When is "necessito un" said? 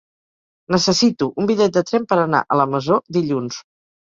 0.75-1.49